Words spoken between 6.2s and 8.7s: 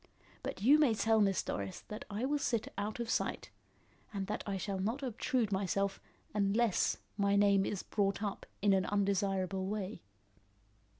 unless my name is brought up